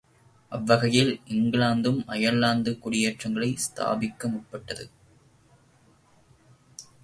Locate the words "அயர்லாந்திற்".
2.07-2.79